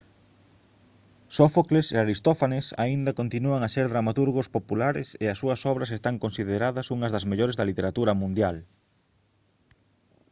[1.37, 6.91] sófocles e aristófanes aínda continúan a ser dramaturgos populares e as súas obras están consideradas
[6.95, 8.57] unhas das mellores da literatura mundial